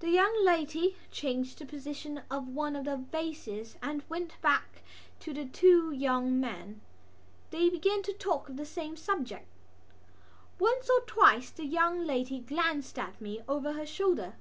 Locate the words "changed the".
1.10-1.66